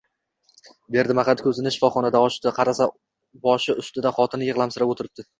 Berdimamat 0.93 1.41
ko’zini 1.47 1.73
shifoxonada 1.75 2.21
ochdi. 2.27 2.53
Qarasa, 2.55 2.87
boshi 3.43 3.75
ustida 3.83 4.13
xotini 4.21 4.49
yig’lamsirab 4.49 4.95
o’tiribdi. 4.95 5.27